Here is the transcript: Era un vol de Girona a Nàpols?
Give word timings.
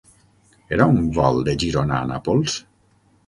Era 0.77 0.87
un 0.93 1.01
vol 1.17 1.37
de 1.49 1.55
Girona 1.65 1.97
a 1.99 2.09
Nàpols? 2.13 2.57